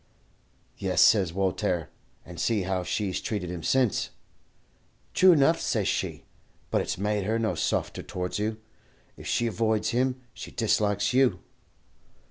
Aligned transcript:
"'Yes,' 0.79 1.03
says 1.03 1.31
Woltaire, 1.31 1.89
'and 2.25 2.39
see 2.39 2.63
how 2.63 2.81
she's 2.81 3.21
treated 3.21 3.51
him 3.51 3.61
since.' 3.61 4.09
"'True 5.13 5.33
enough,' 5.33 5.61
says 5.61 5.87
she; 5.87 6.23
'but 6.71 6.81
it's 6.81 6.97
made 6.97 7.25
her 7.25 7.37
no 7.37 7.53
softer 7.53 8.01
towards 8.01 8.39
you. 8.39 8.57
If 9.15 9.27
she 9.27 9.45
avoids 9.45 9.89
him, 9.89 10.19
she 10.33 10.49
dislikes 10.49 11.13
you.' 11.13 11.37